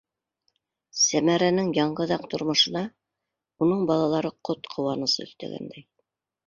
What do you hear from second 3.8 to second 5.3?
балалары ҡот-ҡыуаныс